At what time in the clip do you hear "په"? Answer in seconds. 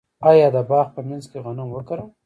0.95-1.01